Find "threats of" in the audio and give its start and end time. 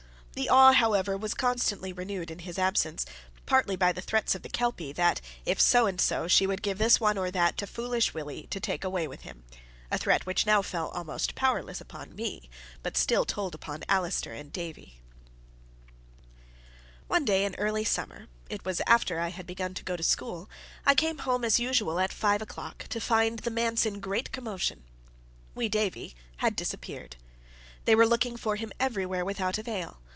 4.01-4.43